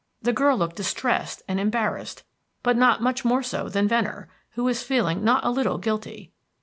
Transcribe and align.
The 0.23 0.33
girl 0.33 0.57
looked 0.57 0.77
distressed 0.77 1.43
and 1.47 1.59
embarrassed, 1.59 2.23
but 2.63 2.75
not 2.75 3.03
much 3.03 3.23
more 3.23 3.43
so 3.43 3.69
than 3.69 3.87
Venner, 3.87 4.29
who 4.53 4.63
was 4.63 4.81
feeling 4.81 5.23
not 5.23 5.45
a 5.45 5.51
little 5.51 5.77
guilty. 5.77 6.31